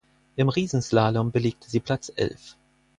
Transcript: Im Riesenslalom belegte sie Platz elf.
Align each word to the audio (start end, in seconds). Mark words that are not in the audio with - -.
Im 0.35 0.49
Riesenslalom 0.49 1.31
belegte 1.31 1.69
sie 1.69 1.79
Platz 1.79 2.11
elf. 2.15 2.57